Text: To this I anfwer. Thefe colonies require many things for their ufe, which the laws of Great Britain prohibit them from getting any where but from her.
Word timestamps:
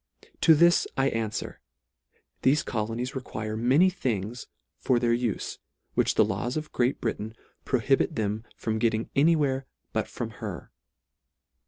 To 0.41 0.55
this 0.55 0.87
I 0.97 1.11
anfwer. 1.11 1.57
Thefe 2.41 2.65
colonies 2.65 3.13
require 3.13 3.55
many 3.55 3.91
things 3.91 4.47
for 4.79 4.97
their 4.97 5.15
ufe, 5.15 5.59
which 5.93 6.15
the 6.15 6.25
laws 6.25 6.57
of 6.57 6.71
Great 6.71 6.99
Britain 6.99 7.35
prohibit 7.65 8.15
them 8.15 8.43
from 8.57 8.79
getting 8.79 9.11
any 9.15 9.35
where 9.35 9.67
but 9.93 10.07
from 10.07 10.31
her. 10.41 10.71